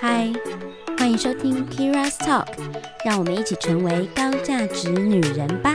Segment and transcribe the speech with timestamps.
[0.00, 0.32] 嗨，
[0.96, 2.46] 欢迎收听 Kira's Talk，
[3.04, 5.74] 让我们一起成为高价值女人吧。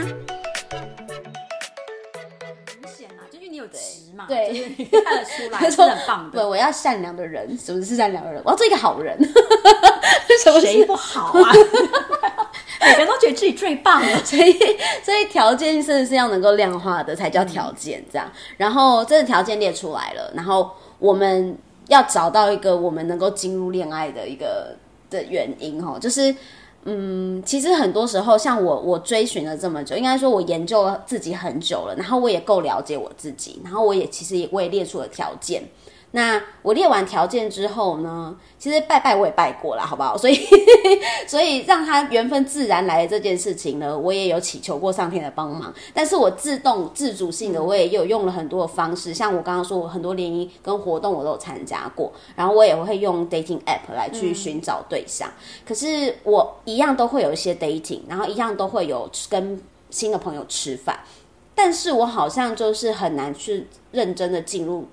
[2.80, 6.48] 明显嘛，就因为你有值嘛，对就是你看得出来 是很棒对，的。
[6.48, 8.42] 我要善良的人，什么是善良的人？
[8.44, 9.16] 我要做一个好人。
[10.42, 10.66] 什么是？
[10.66, 11.52] 谁不好啊？
[12.80, 14.24] 每个人都觉得自己最棒了。
[14.24, 14.52] 所以，
[15.02, 18.30] 所以条件真的是要能够量化的才叫条件，这样。
[18.56, 20.70] 然后，这个条件列出来了，然后
[21.04, 21.56] 我们
[21.88, 24.74] 要找到一个我们能够进入恋爱的一个
[25.10, 26.34] 的原因哦，就是。
[26.86, 35.62] 嗯，其实很多时候，像我，我追寻了这么久，应该说，我研究了自己很久了，然后我也够了解我自己，然后我也其实也我也列出了条件。
[36.16, 40.16] 那我列完条件之后呢，其实拜拜我也拜过了，好不好？
[40.16, 40.38] 所以，
[41.26, 45.74] 所以让他缘分自然来的这件事情呢，我也有祈求过上天的帮忙。
[45.92, 55.28] 但是我自动自主性的，我也有用了很多的方式，像我刚刚说，我很多联谊跟活动我都有参加过，然后我也会用 dating app 来去寻找对象。
[55.66, 59.60] 可是我一样都会有一些 dating，然后一样都会有跟
[59.90, 61.00] 新的朋友吃饭，
[61.56, 64.86] 但是我好像就是很难去认真的进入。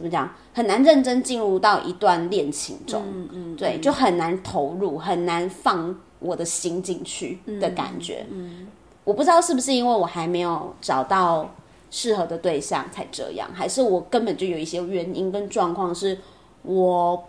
[0.00, 0.32] 怎么讲？
[0.54, 8.24] 很难认真进入到一段恋情中，嗯嗯，对，就很难投入，很难放我的心进去的感觉。
[8.30, 8.66] 嗯，
[9.04, 11.54] 我不知道是不是因为我还没有找到
[11.90, 16.16] 适合的对象才这样，还是我根本就有一些原因跟状况是
[16.62, 17.22] 我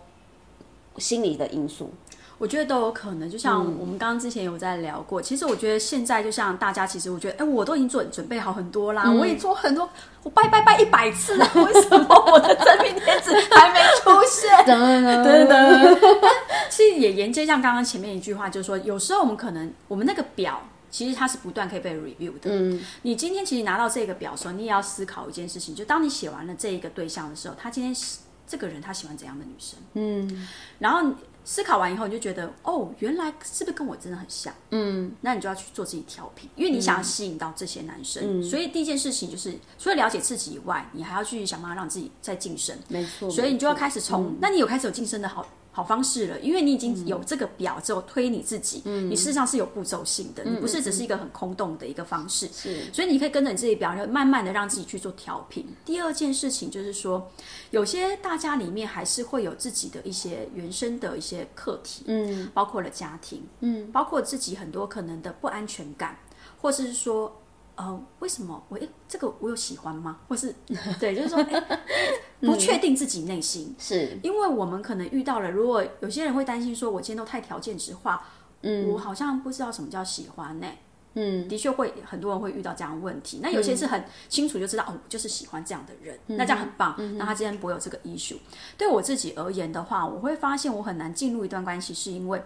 [0.96, 1.90] 心理的因素。
[2.38, 3.30] 我觉得都有可能。
[3.30, 9.88] 就像我们刚刚之前有在聊过，其实我觉得现在就像大家，其实我觉得，哎，我都已经准准备好很多啦，我也做很多，
[10.24, 12.52] 我拜拜拜一百次了，为什么我的？
[14.78, 15.98] 等等等，
[16.70, 20.62] 其实也沿接像刚刚前面一句话，就是说，有时候我们可能我们那个表。
[20.90, 22.50] 其实它是不断可以被 review 的。
[22.50, 27.96] 嗯，你今天其实拿到这个表的时候，你也要思考一件事情，就当你写完了这一个对象的时候，他今天
[28.46, 29.78] 这个人他喜欢怎样的女生？
[29.94, 30.46] 嗯，
[30.80, 31.10] 然后
[31.44, 34.52] 思考完以后，你就觉得哦，原来是不是跟我真的很像？
[34.70, 38.42] 嗯，那你就要去做自己调频，因为你想要吸引到这些男生。
[38.42, 42.76] 所以第一件事情就是，除了了解自己以外，你还要去想办法让自己再晋升。
[42.88, 45.46] 没错，所以你就要开始从，那你有开始有晋升的好。
[45.74, 52.46] 好方式了，因为你已经有这个表之后推你自己，你事实上是有步骤性的，你不是只是一个很空洞的一个方式，
[52.92, 55.66] 所以你可以跟着你自己表，然后慢慢的让自己去做调频。
[55.84, 57.30] 第二件事情就是说，
[57.70, 66.18] 有些大家里面还是会有自己的一些原生的一些课题，嗯，包括了家庭，嗯，包括自己很多可能的不安全感，
[66.60, 67.38] 或者是说。
[67.74, 70.18] 呃，为什么我诶，这个我有喜欢吗？
[70.28, 70.54] 或是
[71.00, 71.80] 对，就是说，诶
[72.42, 78.26] 不确定自己内心，是因为我们可能遇到了，如果有些人会担心说，我今天都太条件直化，
[78.62, 80.66] 嗯，我好像不知道什么叫喜欢呢。
[81.14, 83.40] 嗯，的确会很多人会遇到这样的问题。
[83.42, 86.96] 那有些是很清楚就知道，哦，我就是喜欢这样的人，那这样很棒。
[87.16, 88.36] 那他今天不会有这个 issue。
[88.76, 92.42] 对我自己而言的话，我会发现我很难进入一段关系，是因为。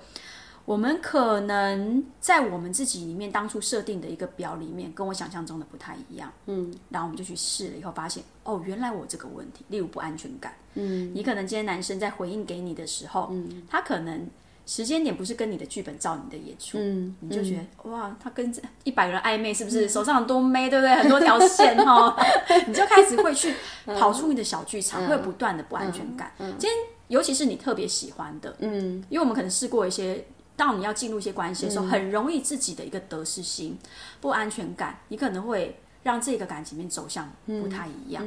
[0.67, 6.31] 我们可能在我们自己里面当初设定的一个表里面，跟我想象中的不太一样。
[6.47, 10.53] 嗯，然后我们就去试了以后，发现哦，原来我这个问题，例如不安全感。
[10.75, 14.29] 嗯，你可能今天男生在回应给你的时候，嗯，他可能
[14.67, 20.93] 时间点不是跟你的剧本照你的演出，嗯，你就觉得哇，他跟一百个人暧昧，是不是手上很多妹，对不对？
[20.97, 22.17] 很多条线哈，
[22.67, 23.55] 你就开始会去
[23.87, 26.33] 跑出你的小剧场，会不断的不安全感。
[26.59, 26.73] 今天
[27.07, 30.27] 尤其是你特别喜欢的，嗯，因为我们可能试过一些。
[30.57, 33.79] 当你要进入一些关系的时候，很容易自己的一个得失心、
[34.21, 38.25] 不安全感，你可能会让这个感情面走向不太一样。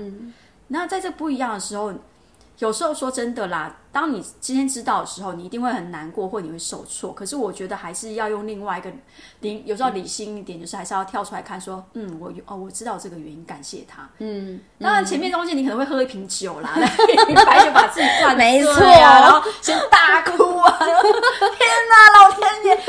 [0.68, 1.94] 那在这不一样的时候，
[2.60, 3.79] 有时候说真的啦。
[3.92, 7.12] 当你今天知道的时候，你一定会很难过，或你会受挫。
[7.12, 8.92] 可是我觉得还是要用另外一个
[9.42, 14.08] 理，有时候理性一点，就是还是要跳出来看，说，嗯，我哦，我知道这个原因，感谢他。
[14.20, 16.70] 嗯，当然前面中间你可能会喝一瓶酒啦，
[17.46, 22.80] 白酒把自己灌没错，然后先大哭啊， 天哪，老天爷！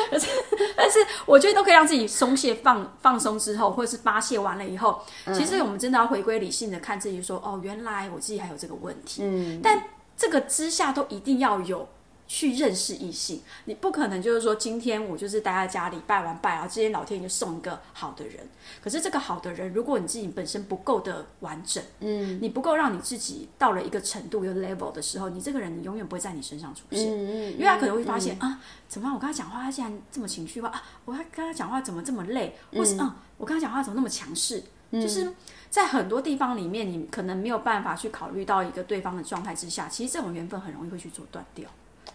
[0.77, 5.03] 但是我觉得都可以让自己松懈、放放松之后，或者是发泄完了以后，
[5.33, 9.22] 其实我们真的要回归理性的看自己，说，哦，原来我自己还有这个问题。
[9.24, 9.83] 嗯，但。
[10.21, 11.89] 这个之下都一定要有
[12.28, 18.47] 去认识异性，你不可能就是说今天我就是待在家里拜完拜，然后今天老天爷就送一个好的人。
[18.83, 29.15] 可是这个好的人，如果你自己本身不够的完整，嗯，你不够让你自己到了一个程度、一个 level 的时候，你这个人你永远不会在你身上出现，嗯嗯，因为他可能会发现啊，怎么样？
[29.15, 30.83] 我跟他讲话，他竟然这么情绪化啊！
[31.07, 32.55] 我跟他讲话怎么这么累？
[32.72, 34.63] 或是啊，我跟他讲话怎么那么强势？
[34.92, 35.33] 就是
[35.69, 41.69] 在很多地方里面，你可能没有办法去考虑到一个对方的状态之下，其实这种缘分很容易会去做断掉。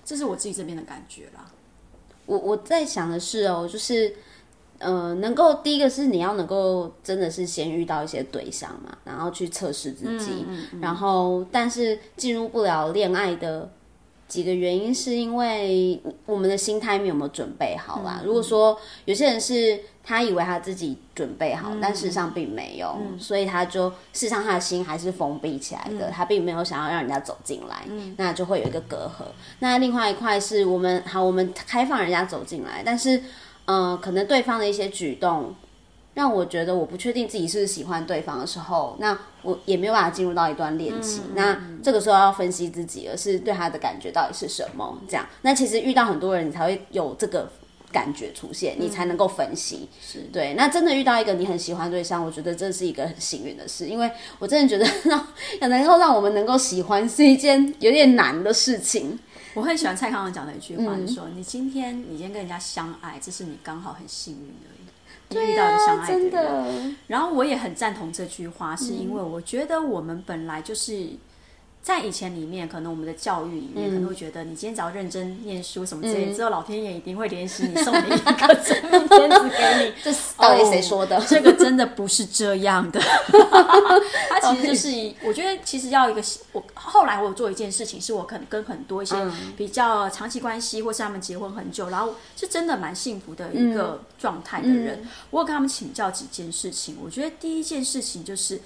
[0.04, 1.46] 这是我自己这边的感觉啦。
[2.26, 4.16] 我我在想的是哦，就是
[4.80, 10.46] 呃，能够第一个是你要能够真的是先遇到一些对象嘛，然后去测试自己，
[10.82, 13.72] 然后但是进入不了恋爱的
[14.28, 18.22] 几个原因是因为我们的心态没有没有准备好啦。
[18.26, 27.86] 如果说有些人是他以为他自己准备好，但事实上并没有，所以他就事实上他的心还是封闭起来的，他并没有想要让人家走进来，
[28.18, 29.26] 那就会有一个隔阂。
[29.60, 33.22] 那另外一块是我们好，我们开放人家走进来，但是。
[33.68, 35.56] 嗯，可能对方的一些举动
[36.14, 41.24] 让我觉得我不确定自己是不是喜欢对方的时候，那我也没有办法进入到一段恋情。
[41.34, 45.02] 那这个时候要分析自己，而是对他的感觉到底是什么？
[45.10, 47.50] 这样，那其实遇到很多人，你才会有这个
[47.96, 49.88] 感觉出现，你才能够分析。
[50.06, 50.54] 是对。
[50.56, 59.18] 那真的遇到一个你很喜欢对象，我觉得这是一个很幸运的事，因为我真的觉得 让能够让我们能够喜欢是一件有点难的事情。
[59.54, 71.12] 我很喜欢蔡康永讲的一句话，是说：“你今天你今天跟人家相爱，这是你刚好很幸运而已，你遇到一个相爱的人。”然后我也很赞同这句话，是因为我觉得我们本来就是。
[71.86, 79.94] 在以前里面，可能我们的教育里面可能会觉得，你今天只要认真念书什么之类，之后老天爷一定会联系你，送你一个真命天子给你。
[80.04, 81.24] 这到底谁说的？
[81.28, 83.00] 这个真的不是这样的。
[84.32, 86.24] 他其实就是，我觉得其实要一个，
[86.54, 89.16] 我后来我有做一件事情，是我可能跟很多一些
[89.56, 96.98] 比较长期关系，或是他们结婚很久，然后是真的蛮幸福的一个状态的人，我有跟他们请教几件事情。
[97.04, 98.60] 我觉得第一件事情就是。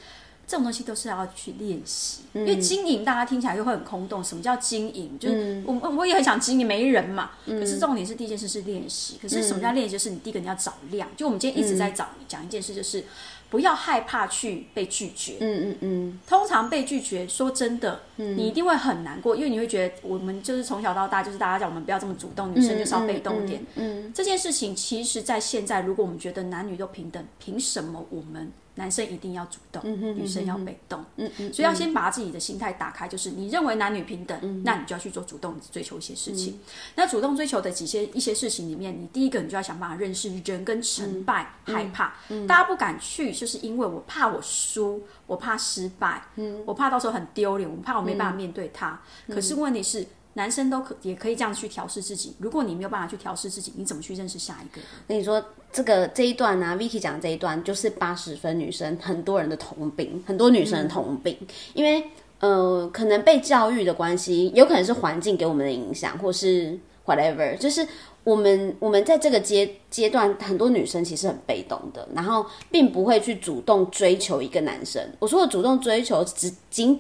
[0.50, 4.24] 这种东西都是要去练习，因为经营大家听起来又会很空洞。
[4.24, 5.16] 什么叫经营？
[5.20, 7.34] 就是我我也很想经营，没人嘛。
[7.46, 9.20] 可是重点是第一件事是练习。
[9.22, 9.92] 可是什么叫练习？
[9.92, 11.08] 就是你第一个你要找量。
[11.16, 13.04] 就我们今天一直在找讲一件事，就是
[13.52, 15.36] 不要害怕去被拒绝。
[15.40, 16.20] 嗯嗯嗯。
[16.26, 23.64] 通常被拒绝，说真的，你一定会很难过，因为你会觉得我们就是从小到大就是大家叫我们不要这么主动，女生就是要被动一点。
[23.76, 24.12] 嗯。
[24.16, 28.52] 这件事情其实，在现在，如果我们觉得男女都平等，凭什么我们？
[28.80, 29.84] 男生一定要主动，
[30.16, 31.04] 女生要被动，
[31.52, 36.58] 所以要先把自己的心态打开，就是你认为男女平等，那你就要去做主动追求一些事情。
[36.96, 42.14] 那主动追求的几些一些事情里面，你第一个你就要想办法认识人跟成败害怕。
[42.48, 46.24] 大家不敢去，就是因为我怕我输，我怕失败，
[46.66, 48.98] 我怕到时候很丢脸，我怕我没办法面对他。
[49.28, 50.08] 可是问题是。
[50.40, 52.34] 男生都可也可以这样去调试自己。
[52.40, 54.82] 如果你没有办法去调试自己，你怎么去认识下一个？
[55.06, 61.38] 跟你说，这个这一段呢，Vicky 讲这一段就是八十分女生很多人的通病，很多女生的通病。
[61.74, 62.02] 因为
[62.40, 67.58] 呃，可能被教育的关系，有可能是环境给我们的影响，或是 whatever。
[67.58, 67.86] 就是
[68.24, 75.06] 我们我们在这个阶阶段，很多女生其实很被动的，然后并不会去主动追求一个男生。
[75.20, 76.98] 我说的主动追求，只仅。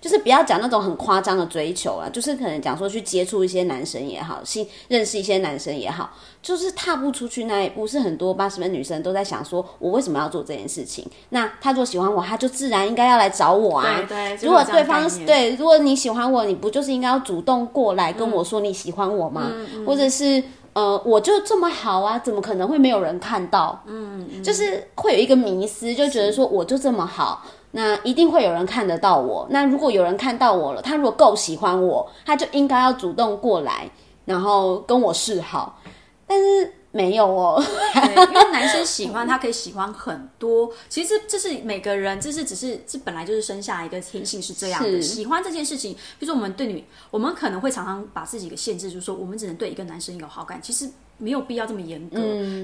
[0.00, 11.06] 就是不要讲那种很夸张的追求啊，就是可能讲说去接触一些男生也好，新认识一些男生也好，就是踏不出去那一步，是很多八十分女生都在想说，我为什么要做这件事情？
[11.30, 14.04] 那他如果喜欢我，他就自然应该要来找我啊。
[14.08, 14.46] 对对。
[14.46, 19.52] 如果对方对，如果你喜欢我，你不就是应该要主动过来跟我说你喜欢我吗？
[19.86, 20.42] 或者是
[20.74, 23.80] 呃，我就这么好啊，怎么可能会没有人看到？
[23.86, 27.42] 嗯，就是会有一个迷思，就觉得说我就这么好。
[27.76, 29.46] 那一定会有人看得到我。
[29.50, 33.90] 那如果有人看到我了，他如果够喜欢我，他就应该要主动过来，
[34.24, 35.80] 然后跟我示好。
[36.26, 37.60] 但是没有哦，
[37.96, 40.72] 因为男生喜欢他可以喜欢很多。
[40.88, 45.02] 其实这是每个人，这是只是这本来就是生下一个天性是这样的。
[45.02, 50.62] 喜欢这件事情，比如说我们对女，我们可能会常常把自己给限制，就是说我们只能对一个男生有好感。
[50.62, 50.88] 其实。
[51.18, 52.20] 没有必要这么严格。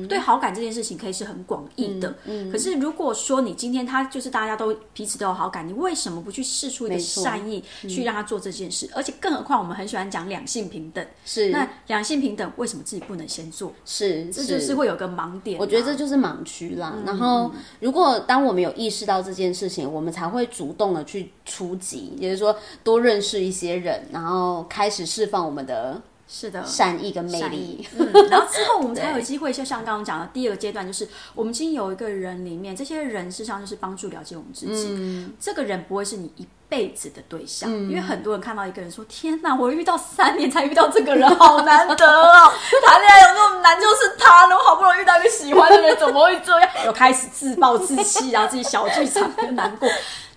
[0.09, 2.15] 对好感这件事情可以是很广义的。
[2.51, 8.89] 可是如果说你今天他就是大家都彼此都有好感，你为什么不去试出一个善意去让他做这件事？
[8.95, 11.05] 而且更何况我们很喜欢讲两性平等。
[11.25, 13.73] 是那两性平等，为什么自己不能先做？
[13.85, 15.59] 是这就是会有个盲点。
[15.59, 16.95] 我觉得这就是盲区啦。
[17.07, 26.01] 然后如果当我们有意识到这件事情，我们才会主动的去出击，也就是说多认识一些人，然后开始释放我们的。
[26.33, 34.91] 是的，善意跟魅力，嗯，然后之后我们才有机会，就像刚刚讲的第二个阶段，就是我们今天有一个人里面，这些人事实上就是帮助了解我们自己。
[34.93, 42.53] 嗯，这个人不会是你一辈子的对象，因为很多人看到一个人说：“天哪，我遇到三年才遇到这个人，好难得哦！
[42.87, 49.89] 谈恋爱有那么难，就是他了，我好不容易遇到一个喜欢的人，怎么会这样？”有开始自暴自弃，然后自己小剧场又难过。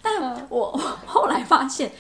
[0.02, 0.72] 但我
[1.06, 1.92] 后来发现。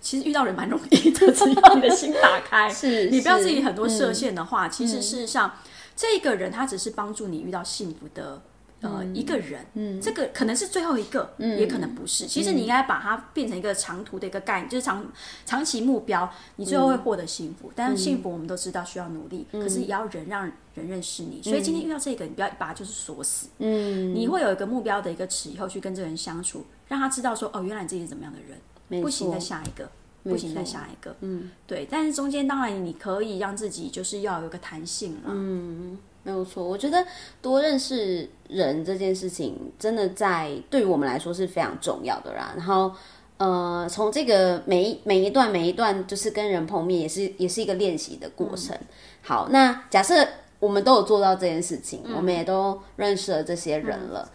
[0.00, 5.52] 其实遇到人蛮容易的，只要你的心打开， 是你不要自己很多设限的话，其实事实上，
[5.94, 8.40] 这个人他只是帮助你遇到幸福的
[8.82, 12.26] 呃一个人，嗯，这个可能是最后一个，嗯，也可能不是。
[12.26, 15.04] 其实你应该把它变成一个长途的一个概念，就是长
[15.44, 17.72] 长期目标，你最后会获得幸福。
[17.74, 20.44] 但是幸福我们都知道需要努力，可是也要人让
[20.74, 21.42] 人认识你。
[21.42, 29.88] 所以今天遇到这个，你不要把它就是锁死，嗯，你会有一个目标的一个尺，以后去跟这个人相处，让他知道说，哦，原来你自己是怎么样的人，不行再下一个。
[30.28, 31.14] 不行，再下一个。
[31.20, 35.26] 嗯，对，但是中间当然你可以让自己就是要有个弹性啦。
[35.28, 36.64] 嗯，没有错。
[36.64, 37.06] 我觉得
[37.40, 42.52] 多认识人这件事情，真的在对于我们来说是非常重要的啦。
[42.56, 42.92] 然后，
[43.36, 48.76] 呃，从这个每一每一段每一段，就是跟人碰面，也是也是一个练习的过程。
[49.22, 50.26] 好，那假设
[50.58, 54.28] 我们都有做到这件事情，我们也都认识了这些人了，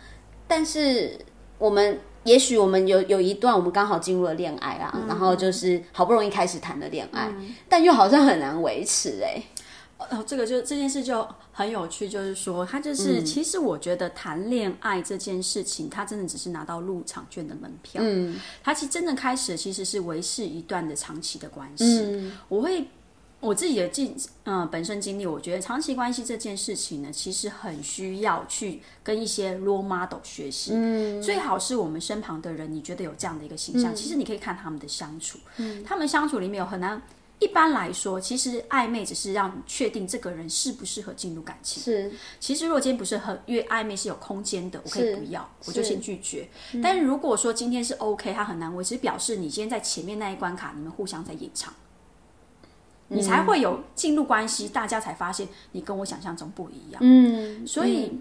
[0.47, 1.19] 但是
[1.57, 1.99] 我们。
[2.23, 7.33] 也许我们有有一段，我们刚好进入了恋爱啊，然后就是好不容易开始谈的恋爱，
[7.67, 9.41] 但又好像很难维持哎。
[10.09, 18.01] 哦，这个就这件事就很有趣，就是说，他就是其实我觉得谈恋爱这件事情，他真的只是拿到入场券的门票。
[18.03, 21.85] 嗯，他其实真正开始其实是维持一段的长期的关系。
[21.85, 22.85] 嗯，我会。
[23.41, 30.71] 我自己的经嗯本身经历，我觉得长期关系这件事情呢，其实很需要去跟一些 role model 学习。
[30.73, 35.39] 嗯，最好是我们身旁的人，你觉得有这样的一个形象，其实你可以看他们的相处。
[35.57, 37.01] 嗯，他们相处里面有很难。
[37.39, 41.81] 一般来说，其实暧昧只是让你确定这个人适不适合进入感情。
[41.81, 46.47] 是，其实如果今天不是很，因为暧昧是有空间的，我可以不要，我就先拒绝。
[46.83, 51.73] 但是如果说今天是 OK，他很难维持，表示你今天在前面那一关卡，你们互相在演唱。
[53.11, 57.01] 你才会有进入关系，大家才发现你跟我想象中不一样。
[57.03, 58.19] 嗯，所以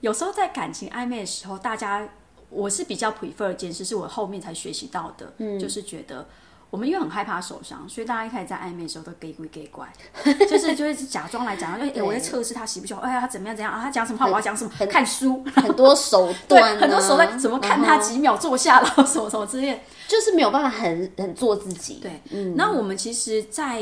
[0.00, 2.08] 有时候在感情暧昧的时候，大家
[2.50, 6.26] 我是比较 prefer 一件事，是我后面才学习到的，就是觉得。
[6.74, 9.86] 我们因为很害怕受伤，所以大家一开始在暧昧的时候都给鬼给怪，
[10.50, 13.80] 就是就是假装来讲，哎，我在测试他喜不喜欢，哎呀，他怎么样怎样啊？
[13.80, 14.70] 他讲什么话，我要讲什么？
[14.90, 22.00] 看书，很多手段， 很多手段，怎么看他几秒坐下了， 什么什么之类，就是没有办法很很做自己。
[22.02, 22.56] 对，嗯。
[22.56, 23.80] 那我们其实，在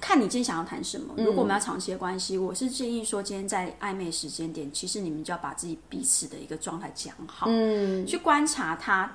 [0.00, 1.14] 看你今天想要谈什么。
[1.18, 9.08] 如果我们要长期的关系，我是建议说，今天在暧昧时间点，其实你们就要把自己彼此的一个状态讲好，嗯，去观察他。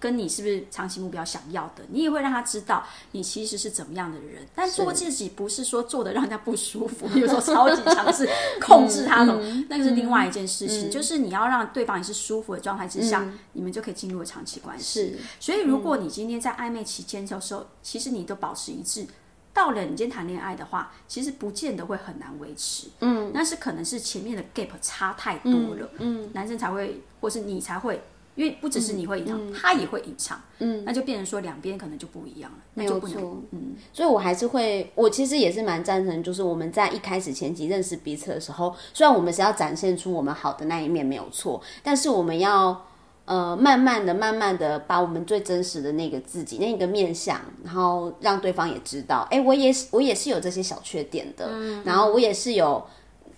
[0.00, 4.44] 跟你是不是长期目标想要的，你也会让他知道你其实是怎么样的人。
[4.54, 8.26] 但做自己不是说做的让人家不舒服， 比如说超级强势
[8.62, 10.90] 控制他种，那个是另外一件事情。
[10.90, 15.18] 就是你要让对方也是舒服的状态之下，你们就可以进入长期关系。
[15.38, 19.06] 所以如果你今天在暧昧期间的时候，其实你都保持一致，
[19.52, 22.88] 到了你今天谈恋爱的话，其实不见得会很难维持。
[23.00, 28.02] 嗯，那是可能是前面的 gap 差太多了，嗯，男生才会，或是你才会。
[28.36, 42.86] 因为不只是你会隐藏，他也会隐藏，嗯，那就变成说两边可能就不一样了，那就不能，嗯，所以我还是会，我其实也是蛮赞成，就是我们在一开始前期认识彼此的时候，虽然我们是要展现出我们好的那一面没有错，但是我们要
[43.24, 51.82] 呃慢慢的、慢慢的把我们最真实的那个自己、那个面相，然后让对方也知道，哎，我也是我也是有这些小缺点的，嗯。
[51.84, 52.86] 然后我也是有，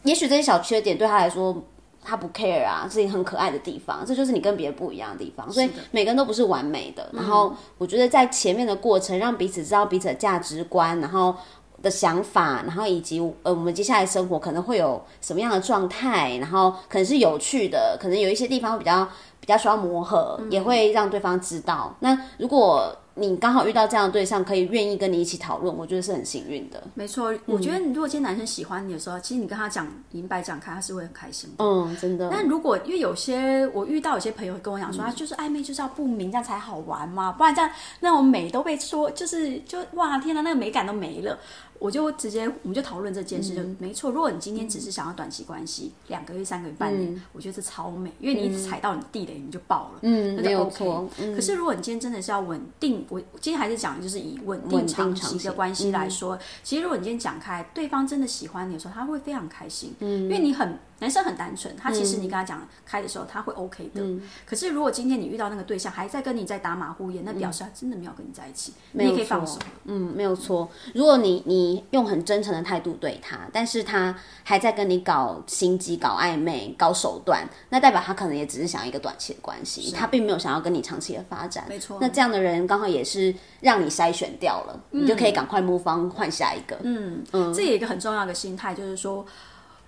[0.04, 1.64] 也许这些小缺点对他来说。
[2.04, 5.50] 他不 care 啊，是一个很可爱的地方，这就是你跟别人不一样的地方。
[5.52, 7.08] 所以每个人都不是完美的。
[7.12, 11.34] 然后我觉得在前面的过程，让彼此知道彼此的价值观，然后
[11.80, 19.06] 的想法，然后以及呃我们接下来生活可能会有什么样的状态，然后可能是有趣的，可能有一些地方会比较
[19.40, 21.94] 比较需要磨合，也会让对方知道。
[22.00, 26.82] 那如果你刚好遇到这样的对象，可以愿意跟你一起讨论，我觉得是很幸运的。
[26.94, 31.64] 没错，我觉得如果今天男生喜欢你的时候，其实你跟他讲明白讲开，他是会很开心的。
[31.64, 32.30] 嗯，真的。
[32.32, 41.38] 但如果因为有些我遇到有些朋友跟我讲说，他就是暧昧就是要不明，这样才好玩嘛，不然这样那种美都被说，就是就哇天哪，那个美感都没了。
[41.82, 44.12] 我就直接，我们就讨论这件事，就没错。
[44.12, 51.34] 如果你今天只是想要短期关系，两个月、三个月、半年，我觉得是超美，因为你一直踩到你地雷，你就爆了，嗯，那就 OK。
[51.34, 60.78] 可是如果你今天真的是要稳定，我今天还是讲，就是以稳定长期的关系来说，其实如果你今天讲开，对方真的喜欢你的时候，他会非常开心，嗯，因为你很。
[61.02, 64.00] 男生很单纯，他其实你跟他讲开的时候，他会 OK 的。
[64.46, 69.58] 可是如果今天你遇到那个对象还在跟你在打马虎眼，那表示他真的没有跟你在一起，你也可以放手。
[69.86, 70.70] 嗯，没有错。
[70.94, 81.64] 如果你你用很真诚的态度对他，但是他还在跟你搞心机、搞暧昧、搞手段，那代表他可能也只是想要一个短期的关系，他并没有想要跟你长期的发展。
[81.68, 81.98] 没错。
[82.00, 86.78] 那这样的人刚好也是让你筛选掉了，你就可以赶快摸方换下一个。
[86.84, 89.26] 嗯嗯，这有一个很重要的心态，就是说。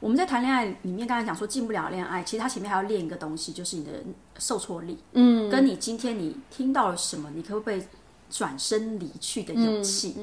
[0.04, 3.90] 我们在谈恋爱里面，刚才讲说进不了恋爱，其实他前面还要练一个东西，就是你的
[4.38, 7.82] 受挫力，嗯，跟你今天你听到了什么，你可不可以
[8.28, 10.14] 转身离去的勇气。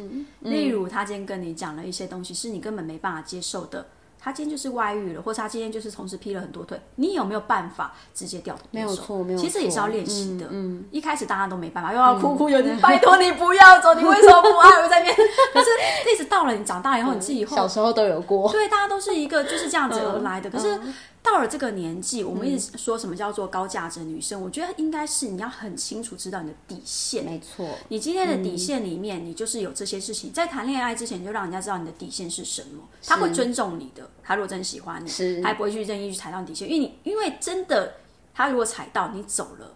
[0.41, 3.88] 例如他今天跟你讲了一些东西，是你根本没办法接受的
[4.24, 8.62] 他今天就是外遇了，或者他今天就是同时劈了很多腿，你有没有办法直接掉头？
[8.70, 10.46] 没有错，没有其实也是要练习的。
[10.50, 15.13] 嗯，一开始大家都没办法，又要哭哭，有点拜托你不要走，你为什么不爱我在边？
[15.54, 15.68] 可是
[16.13, 20.50] 一直到了你长大以后，你自己小时候都有过，对，大家都是一个就是这样子而来的。
[20.50, 20.80] 可是。
[21.24, 24.42] 到了这个年纪，我们一直说什么叫做高价值女生？
[24.42, 27.24] 我觉得应该是你要很清楚知道你的底线。
[27.24, 30.34] 没错，你今天的底线里面，你就是有这些事情。
[30.34, 34.10] 在谈恋爱之前，就让人家知道你的底线是什么，他会尊重你的。
[34.24, 37.96] 他如果真喜欢你，他不会去任意去踩到你底线，因为你因为真的，
[38.34, 39.75] 他如果踩到你走了。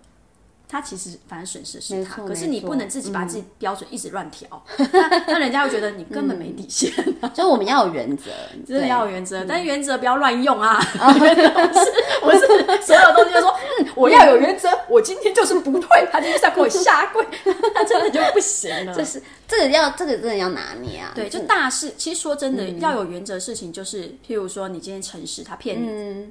[0.68, 4.66] 他其实反正损失是他，可是你不能自己把自己标准一直乱调，
[5.28, 6.92] 那人家会觉得你根本没底线。
[7.34, 8.32] 所以我们要有原则，
[8.68, 10.80] 真的要有原则，但是原则不要乱用啊！
[12.24, 17.26] 我是，所有东西都说，嗯，我要有原则，我今天就是不退，他今天要给我下跪，
[17.74, 18.96] 那真的就不行了。
[18.96, 21.12] 这是这个要这个真的要拿捏啊！
[21.14, 25.80] 对，就大事，其实说真的，要有原则，事情就是，譬如说你今天诚实，他骗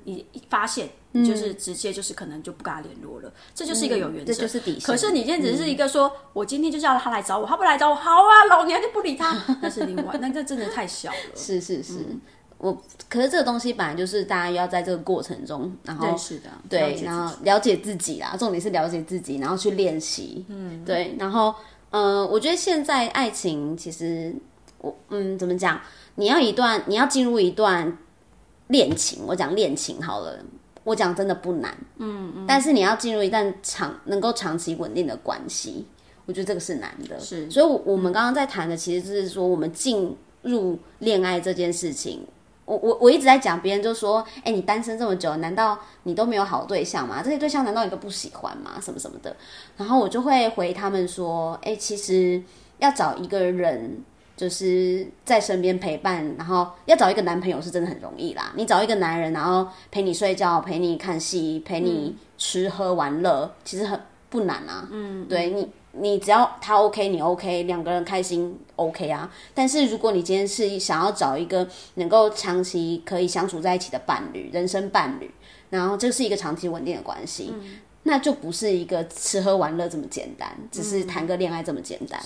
[0.04, 0.88] 你，你发现。
[1.24, 4.82] 就是直接就是可能就不跟他联络了，这就是一个有原则，这就是底线。
[4.82, 11.16] 可是你今天只是一个说，我今天就是要他来找我，他不来找我，好啊，老娘就不理他， 那是另外，那这真的太小了。
[11.34, 11.94] 是 是是，
[12.58, 21.54] 我可是这个东西本来就是大家要在这个过程中，然后是的，对，然后了解自己啦，重点是了解自己，然后去练习，嗯，对，然后
[21.90, 24.34] 嗯，我觉得现在爱情其实
[24.78, 25.80] 我嗯怎么讲，
[26.14, 27.98] 你要一段你要进入一段
[28.68, 30.38] 恋情，我讲恋情好了。
[30.84, 35.86] 我讲真的不难，嗯嗯，但是你要进入一段长能够长期稳定的关系，
[36.26, 37.18] 我觉得这个是难的。
[37.18, 42.26] 是，所以，我我们刚刚在谈的其实就是说，我们进入恋爱这件事情，
[42.66, 47.22] 我我我一直在讲，别人就说，哎，你单身这么久，难道你都没有好对象吗？
[47.24, 48.72] 这些对象难道你都不喜欢吗？
[48.80, 49.34] 什么什么的，
[49.78, 52.42] 然后我就会回他们说，哎，其实
[52.78, 54.04] 要找一个人。
[54.36, 58.52] 就是在身边陪伴，然后要找一个男朋友是真的很容易啦。
[58.56, 64.88] 你找一个男人，然后陪你睡觉，陪你看戏，陪你吃喝玩乐，其实很不难啊。
[64.90, 69.30] 嗯，对你，你只要他 OK，你 OK，两个人开心 OK 啊。
[69.54, 75.30] 但是如果你今天是想要找一个能够长期可以相处在一起的伴侣，人生伴侣，
[75.70, 77.54] 然后这是一个长期稳定的关系，
[78.04, 82.18] 那就不是一个吃喝玩乐这么简单，只是谈个恋爱这么简单，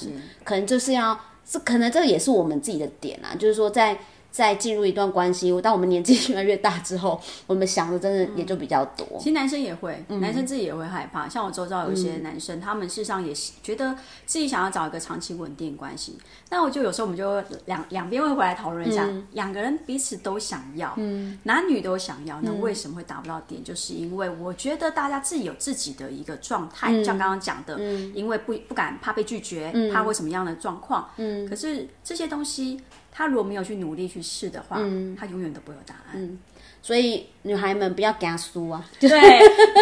[0.45, 1.19] 可能就是要。
[1.51, 3.99] 这可能这也是我们自己的点啊，就是说在。
[4.31, 9.07] 在进入一段关系，当我们年纪越来越大之后，我们想的真的也就比较多。
[9.19, 11.29] 其实男生也会，男生自己也会害怕。
[11.29, 16.19] 像我周遭有一些男生，他们事实上也觉得自己想要找一个长期稳定关系。
[16.51, 20.97] 那我就有时候我们就两两边会回来讨论一下，两个人彼此都想要，
[21.43, 23.65] 男女都想要，那为什么会达不到点？
[23.65, 27.81] 就是因为我觉得大家自己有自己的一个状态，像刚刚讲的，
[28.15, 31.11] 因为不不敢怕被拒绝，怕会什么样的状况。
[31.17, 32.81] 嗯，可是这些东西。
[33.19, 36.39] 他如果没有去努力去试的话，嗯他永远都不会有答案。
[36.81, 38.89] 所以女孩们不要给他输啊！
[39.01, 39.19] 对对，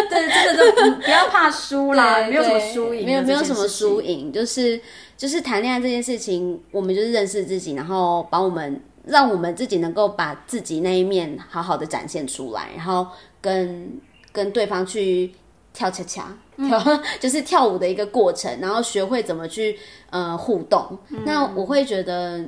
[0.09, 4.81] 这个都不要怕输啦，没有什么输赢，没有没有什么输赢，就是
[5.15, 13.05] 就是谈恋爱这件事情，我们就是认识自己，然后把我们让我们自己能够把自己那一面好好的展现出来，然后
[13.39, 15.31] 跟跟对方去
[15.73, 16.83] 跳恰恰，跳
[17.21, 19.77] 就是跳舞的一个过程，然后学会怎么去
[20.09, 20.97] 呃互动。
[21.23, 22.43] 那我会觉得。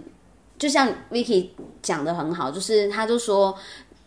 [0.60, 1.48] 就像 Vicky
[1.82, 3.58] 讲的很好，就是他就说，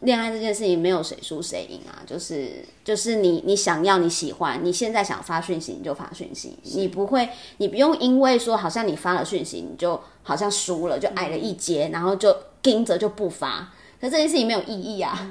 [0.00, 15.26] 恋爱这件事情没有谁输谁赢啊，就是就是你你想要你喜欢，你现在想发讯息你就发讯息，你不会你不用因为说好像你发了讯息你就好像输了就矮了一截，然后就盯着就不发，可这件事情没有意义啊。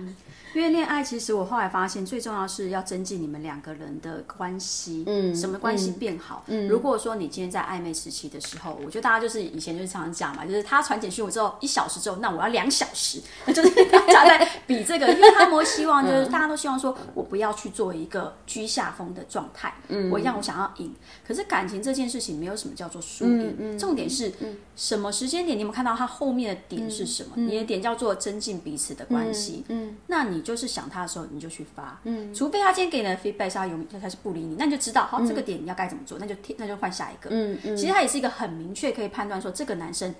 [0.53, 5.03] 因为恋爱，其实我后来发现，最重要是要增进你们两个人的关系。
[5.07, 6.43] 嗯，什么关系变好？
[6.47, 20.93] 嗯，如果说你今天在暧昧时期的时候，我觉得大家就是以前就是常常讲嘛，就是他传简讯我之后一小时之后，那我要两小时，那 就是大家在比这个，因为他们会希望就是大家都希望说我不要去做一个居下风的状态，嗯，我一样我想要赢。
[21.25, 24.33] 可是感情这件事情没有什么叫做输赢，重点是
[24.75, 25.57] 什么时间点？
[25.57, 27.29] 你有没有看到他后面的点是什么？
[27.35, 29.63] 你的点叫做增进彼此的关系。
[29.69, 30.40] 嗯，那你。
[30.41, 37.77] 就是想他的时候，你就去发，嗯，除非他今天给你的 feedback 是他永他是不理你，那你就知道，好，这个点你要该怎么做，那就那就换下一个，嗯嗯。
[37.77, 40.13] 其实他也是一个很明确可以判断说，这个男生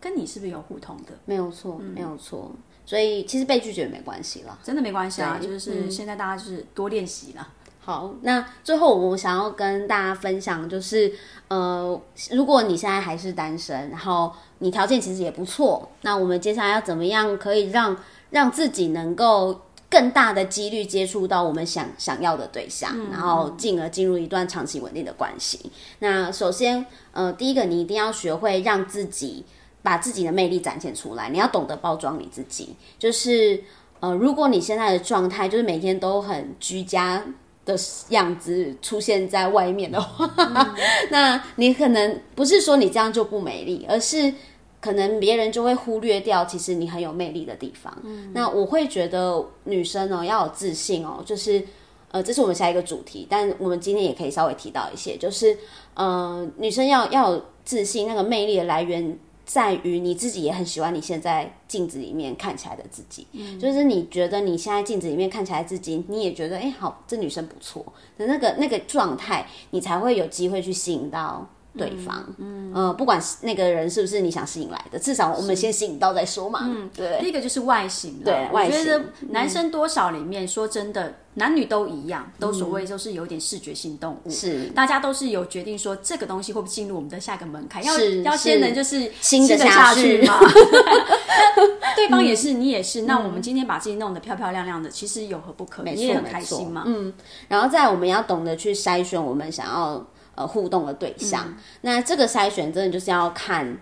[0.00, 2.50] 跟你是不是有互通的，没有错，没有错。
[2.86, 7.46] 所以其实被拒绝没关系了，真的没关系啊，就是现在大家就是多练习了。
[7.80, 11.10] 好，那最后我想要跟大家分享，就是
[11.48, 12.00] 呃，
[12.30, 17.96] 如果你现在还是单身，然后你条件其实也不错，那我们接下来要怎么样可以让
[18.30, 19.62] 让自己能够。
[19.90, 25.72] 更大的几率接触到我们想想要的对象，然后进而进入一段长期稳定的关系。
[26.00, 29.46] 那首先，呃，第一个你一定要学会让自己
[29.80, 32.76] 把自己的魅力展现出来，你要懂得包装你自己。
[32.98, 33.64] 就是
[34.00, 37.24] 呃，如果你现在的状态就是每天都很居家
[37.64, 37.74] 的
[38.10, 40.30] 样子出现在外面的话，
[41.08, 44.34] 那你可能不是说你这样就不美丽，而是
[44.80, 47.96] 可能别人就会忽略掉其实你很有魅力的地方。
[48.32, 51.62] 那我会觉得女生哦要有自信哦，就是
[52.10, 55.56] 呃，这是我们下一个主题，但我们今天也可以稍微提到一些，就是
[55.94, 59.18] 呃，女生要要有自信，那个魅力的来源。
[59.48, 67.82] 在于你自己也很喜欢你现在镜子里面看起来的自己，嗯就是你觉得你现在镜子里面看起来自己，你也觉得哎好，这女生不错
[68.18, 71.48] 的那个那个状态，你才会有机会去吸引到。
[71.78, 76.60] 对方，嗯，呃，不管是那个人是不是你想吸引来的，至少我们先吸引到再说嘛。
[76.64, 77.18] 嗯，对。
[77.20, 90.38] 第一个就是外形，对，我觉得男生多少里面，说真的，男女都一样，都所谓就是有点视觉性动物，是，大家都是有决定说这个东西会不会进入我们的下一个门槛，要要先能就是新的下去嘛。
[91.96, 95.82] 对方也是，你也是，那我们今天把自己弄得漂漂亮亮的，其实有何不可？
[95.82, 96.84] 你也很开心嘛。
[96.86, 97.12] 嗯，
[97.48, 100.06] 然后再我们要懂得去筛选我们想要。
[100.38, 103.76] 呃，互动的对象，那这个筛选真的就是要看，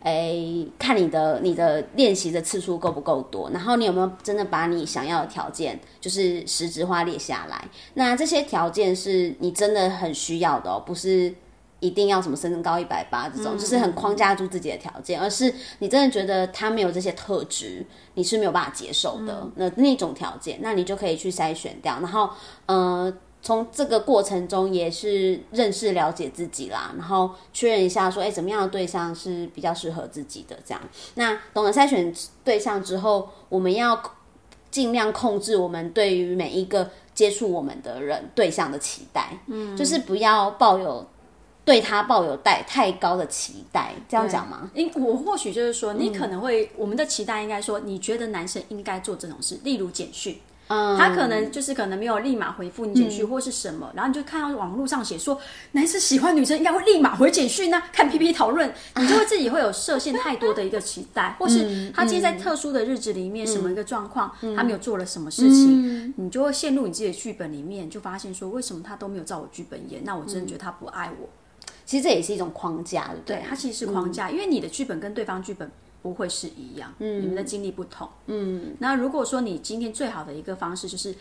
[0.00, 0.34] 哎，
[0.78, 7.62] 看你的你的练习的次数够不够多，然后你有没有真的把你想要的条件，就是实质化列下来。
[7.92, 11.34] 那这些条件是你真的很需要的哦，不是
[11.80, 19.46] 一定要什么身高一百八这种，就是很框架住自己的条件，而是你真的觉得他没有这些特质，你是没有办法接受的。
[19.56, 22.30] 那那种条件，那你就可以去筛选掉，然后，
[22.64, 23.12] 呃。
[23.40, 30.58] 从这个过程中也是认识了解自己啦，然后确认一下说，哎，怎么样的对象是比较适合自己的？
[30.64, 30.82] 这样，
[31.14, 32.12] 那懂得筛选
[32.44, 34.02] 对象之后，我们要
[34.70, 41.06] 尽量控制我们对于每一个接触我们的人对象的期待，嗯，就是不要抱有
[41.64, 44.68] 对他抱有带太高的期待，这样讲吗？
[44.74, 50.38] 因我或许就是说，你可能会我们的期待应该说，你觉得男生应该做这种事，例如简讯。
[50.68, 55.40] 他可能就是可能没有立马回复你简讯或是什么，然后你就看到网络上写说
[55.72, 71.28] 男生喜欢女生应该会立马回简讯呢，看 P P 讨论，你就会自己会有设限太多的一个期待， 或是他今天在特殊的日子里面什么一个状况，他没有做了什么事情，你就会陷入你自己的剧本里面，就发现说为什么他都没有照我剧本演，那我真的觉得他不爱我。
[71.86, 75.70] 其实这也是一种框架，对，它其实是框架，因为你的剧本跟对方剧本。
[76.02, 78.76] 不会是一样，嗯，你们的经历不同，嗯。
[78.78, 81.14] 那如果说你今天最好的一个方式就是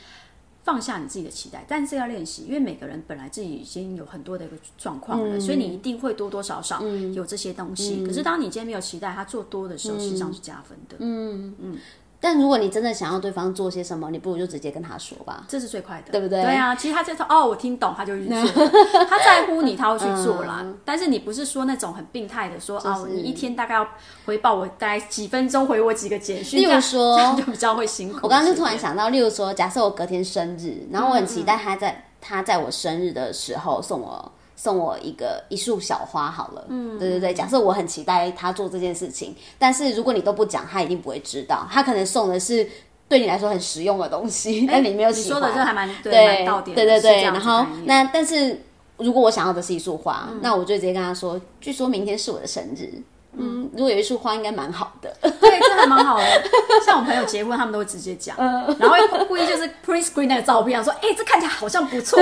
[0.63, 6.81] 放下你自己的期待，但是要练习，因为每个人本来自己已经有很多的一个状况了，所以你一定会多多少少
[7.13, 8.05] 有这些东西。
[8.05, 11.55] 可是当你今天没有期待，他做多的时候，实际上是加分的，嗯。
[11.59, 11.77] 嗯。
[12.19, 16.41] 但如果你真的想要对方做些什么，你不如就直接跟他说吧，这是最快的，对不对？
[16.41, 18.67] 对啊，其实他就说哦，我听懂，他就去做。
[19.07, 20.65] 他在乎你，他会去做啦。
[20.83, 23.87] 但是你不是说那种很病态的说哦，你一天大概要
[24.25, 26.59] 回报我大概几分钟，回我几个简讯。
[26.59, 28.19] 例如说，就比较会辛苦。
[28.23, 34.31] 我刚刚就突然想到，例如说，假设我隔天生日，然后我很期待他在他在我生日的时候送我。
[34.57, 37.33] 送我一个一束小花好了，嗯，对对对。
[37.33, 41.65] 假设我很期待他做这件事情，但是如果你都不讲，他一定不会知道。
[41.71, 42.67] 他可能送的是
[43.07, 45.39] 对你来说很实用的东西， 但你没有喜欢。
[45.39, 46.43] 你说的这还蛮对，
[46.73, 47.21] 对对对。
[47.21, 48.59] 然后那但是
[48.97, 53.01] 如果我想要的是一束花，那我就直接跟他说，据说明天是我的生日。
[53.37, 55.15] 嗯，如果有一束花，应该蛮好的。
[55.21, 56.25] 对，这还蛮好的。
[56.85, 58.35] 像我朋友结婚，他们都会直接讲，
[58.79, 58.95] 然后
[59.27, 62.19] 故意就是 print screen 那个照片，说：“哎，这看起来好像不错。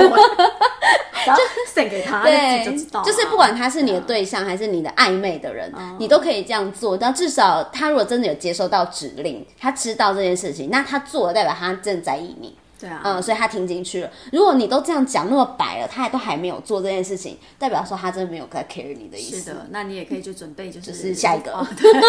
[1.26, 1.42] 然后
[1.74, 3.02] send 给他，对，就知道。
[3.02, 6.96] 就是不管他是你的对象还是你的暧昧的人，你都可以这样做。
[6.96, 12.56] 但至少他如果真的有接收到指令，他知道这件事情，那他做了代表他真的在意你。
[12.78, 14.10] 对啊，嗯，所以他听进去了。
[14.32, 19.40] 如果你都这样讲那么白了，他还都还没有做这件事情，代表说他真的没有在 care 你的意思。
[19.40, 21.66] 是的，那你也可以就准备就是下一个。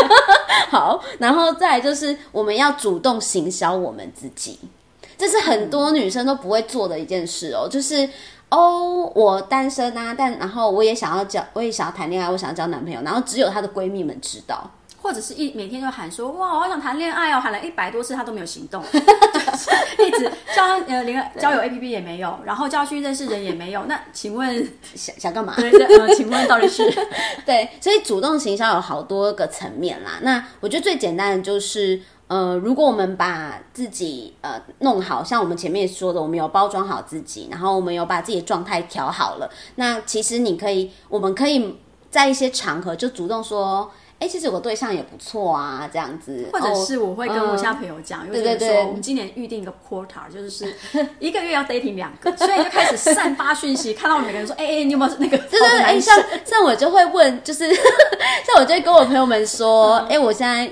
[0.69, 4.59] 好，然后再来就是我们要主动行销我们自己，
[5.17, 7.67] 这是很多女生都不会做的一件事哦。
[7.69, 8.09] 就是
[8.49, 14.69] 哦，我单身啊，但然后我也想要交，我也想要谈恋爱，我想要交男朋友，然后只有她的闺蜜们知道。
[15.01, 23.85] 或者是一每天就喊说哇，我好想谈恋爱哦，喊了一百多次他都没有行动， 一直交呃连交友 A P P 也没有，然后叫去认识人也没有。
[23.85, 25.53] 那请问想想干嘛？
[25.55, 26.83] 对对，请问到底是
[27.45, 30.19] 对，所以主动行销有好多个层面啦。
[30.21, 41.77] 那我觉得最简单的就是呃，如果我们把自己呃弄好，像我们前面说的，我们有包装好自己，然后我们有把自己的状态调好了，那其实你可以，我们可以
[42.09, 43.89] 在一些场合就主动说。
[44.19, 46.49] 哎，其实有个对象也不错啊，这样子。
[46.51, 50.73] 或者是我会跟我现在朋友讲，因为说我们今年预定一个 quarter，就是
[51.19, 55.37] 一个月要 dating 两个，所以就开始散发讯息，看到每个人说，哎哎，你有没有那个？
[55.37, 57.73] 对对对，像像我就会问，就是
[58.45, 60.71] 像我就会跟我朋友们说，哎，我现在。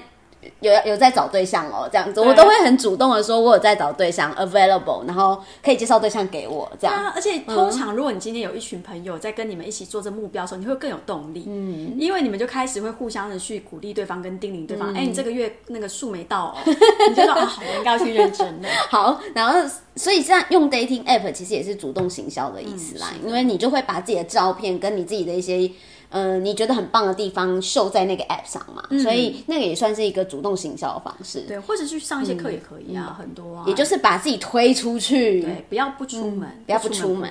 [0.60, 7.12] 有有在找对象哦，这样子我都会很主动的说，我有在找对象，available，然后可以介绍对象给我这样。
[7.16, 16.56] 而且通常如果你今天有一群朋友在跟你们一起做这目标的时候，你会更有动力，嗯，因为你们就开始会互相的去鼓励对方跟叮咛对方，哎，你这个月那个数没到哦，
[17.10, 18.70] 你就说啊，我应该要去认真的。
[18.90, 19.60] 好，然后
[19.96, 25.72] 所以这样用 dating app 其实也是主动行销的意思啦，因为你就会把自己的照片跟你自己的一些。
[26.18, 28.82] 嗯，你觉得很棒的地方秀在那个 app 上嘛？
[29.04, 31.42] 所以那个也算是一个主动行销的方式。
[31.42, 33.66] 对，或者去上一些课也可以啊，很多啊。
[33.68, 37.30] 也就是把自己推出去，对，不要不出门，不要不出门，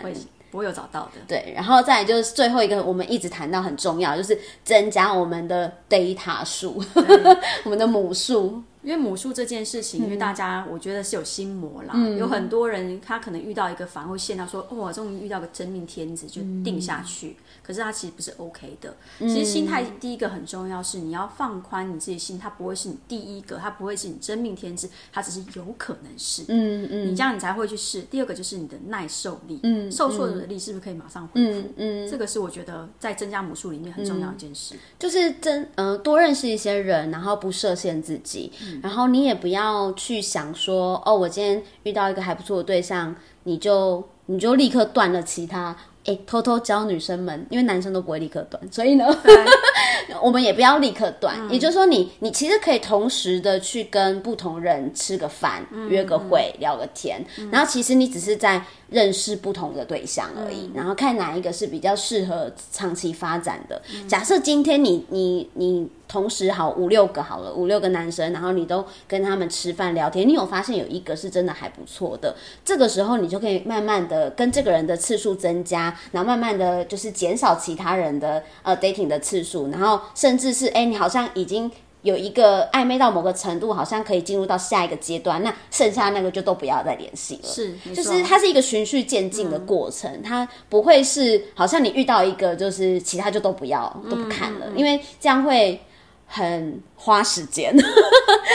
[0.51, 1.13] 不会有找到的。
[1.27, 6.83] 对，然后再就是最后一个，我们一直谈到很重要，就是增加我们的 data 数，
[7.65, 8.63] 我们的母数。
[8.85, 17.37] 因为母数这件事情，因为大家我觉得是有心魔啦，有很多人他可能遇到一个反而会陷到说，哦，我终于遇到个真命天子，就定下去。
[17.63, 18.95] 可是他其实不是 OK 的。
[19.21, 26.45] 其实心态第一个很重要，是你要放宽你自己心，他不会是你第一个，他不会是你真命天子，他只是有可能是。
[26.49, 27.11] 嗯嗯。
[27.11, 28.03] 你这样你才会去试。
[28.03, 31.59] 第二个就是你的耐受力，嗯，受挫的力是不是可以马上恢复？
[31.61, 32.11] 嗯嗯。
[32.11, 38.53] 这个是我觉得在增加母数里面很重要一件事，就是真嗯多认识一些人，然后不设限自己。
[38.83, 45.77] 然后你也不要去想说，哦，我今天遇到一个还不错的对象，你就你就立刻断了其他。
[46.07, 49.07] 哎，偷偷教女生们，因为男生都不会立刻断，所以呢，
[50.21, 51.35] 我们也不要立刻断。
[51.51, 63.81] 也就是说，你你其实可以同时的去跟不同人吃个饭、约个会、聊个天，然后其实你只是在认识不同的对象而已，然后看哪一个是比较适合长期发展的。
[64.07, 65.89] 假设今天你你你。
[66.07, 81.71] 同时好五六个好了，五六个男生，然后你都跟他们吃饭聊天，你有发现有一个是真的还不错的，这个时候你就可以慢慢的跟这个人的次数增加，然后慢慢的就是减少其他人的呃 dating 的次数，然后甚至是哎你好像已经
[82.03, 87.49] 有一个暧昧到某个程度，好像可以进入到下一个阶段，那剩下那个就都不要再联系了。
[87.49, 95.81] 是，就是它是一个循序渐进的过程，它不会是好像你遇到一个就是其他就都不要都不看了，因为这样会。
[96.27, 97.75] 很花时间，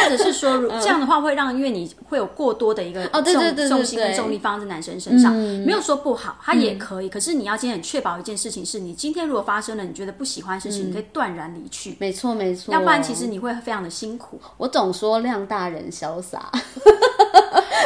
[0.03, 7.09] 或者是说 这样的话会让，因为你会有过多的一个重重心跟重力放在男生身上，没有说不好，他也可以。
[7.09, 11.95] 可是你要今天很确保一件事情，是你今天如果发生了你觉得不喜欢的事情，你可以断然离去。
[11.99, 14.41] 没错没错，要不然其实你会非常的辛苦。
[14.57, 16.51] 我总说量大人潇洒。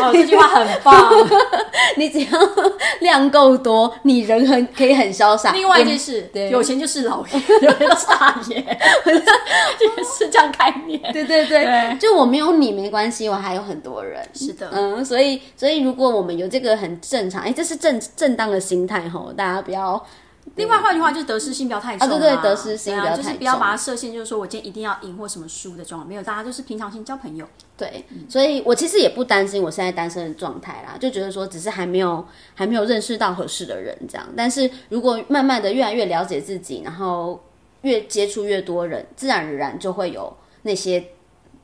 [0.02, 1.12] 哦，这句话很棒。
[1.98, 2.39] 你只要
[3.02, 5.52] 量够多，你人很可以很潇洒。
[5.52, 8.80] 另外一件事，有钱就是老爷， 有钱就是大爷，
[10.17, 11.00] 是这样概念。
[11.13, 14.26] 对对对，就我没有你没关系，我还有很多人。
[14.34, 20.04] 是的，嗯，所以所以如果我们有这个很正常，哎，这是正正当的心态吼，大家不要。
[20.56, 22.20] 另外，换句话就是得失心不要太重啊！
[22.20, 27.48] 对对，得失心不要太就是不要把它设限，就是说我今天一定要赢或什么输的状况，没有，大家就是平常心交朋友。
[27.78, 34.28] 对，所以我其实也不担心我现在单身的状态啦，就觉得说只是还没有还没有认识到合适的人这样。
[34.36, 37.42] 但是如果慢慢的越来越了解自己，然后
[37.82, 41.04] 越接触越多人，自然而然就会有那些。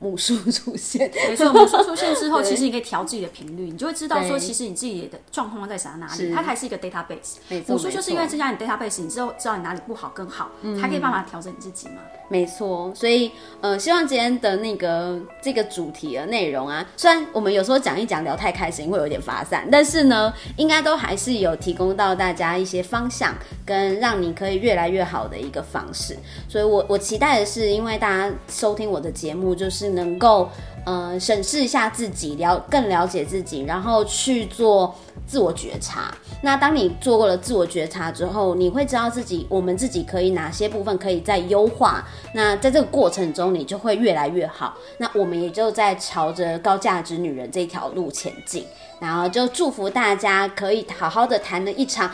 [0.00, 7.36] 母数 出现，没错，母数出现之后，其实你可以调自己的频率，你就会知道说，其实你自己的状况在啥哪里，它还是一个 database。
[7.68, 11.96] 母数就是因为增加你 database，你之后知道你哪里不好更好，才可以办法调整你自己嘛。
[12.28, 23.34] 没错，所以呃，希望今天的那个这个主题的内容啊，虽然我们有时候讲一讲聊太开心会有点发散，但是呢，应该都还是有提供到大家一些方向，
[23.66, 26.16] 跟让你可以越来越好的一个方式。
[26.48, 30.48] 所以我我期待的是，因为大家收听我的节目，就是能够。
[30.86, 34.92] 呃，审视一下自己，了更了解自己，然后去做
[35.26, 36.10] 自我觉察。
[36.40, 42.08] 那当你做过了自我觉察之后，你会知道自己，我们自己可以哪些部分可以再优化。
[42.34, 44.74] 那在这个过程中，你就会越来越好。
[44.96, 48.64] 那我们也就在朝着高价值女人这条路前进。
[48.98, 52.10] 然后就祝福大家可以好好的谈了一场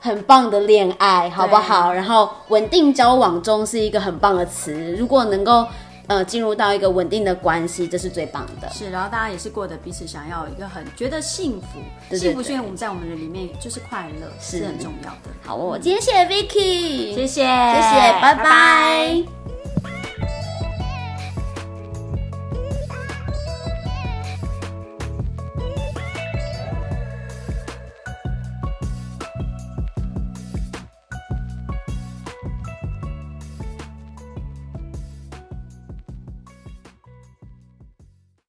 [0.00, 1.92] 很棒的恋爱，好不好？
[1.92, 5.64] 然后稳定交往中是一个很棒的词，如果能够。
[6.12, 8.68] 呃，进入到一个稳定的关系，这是最棒的。
[8.68, 15.30] 是，然后大家也是过得彼此想要一个很觉得幸福，幸福，是因为我们在我们的里面就是快乐，是很重要的。
[15.42, 19.61] 好，我今天谢谢 Vicky，谢谢，谢谢，拜拜。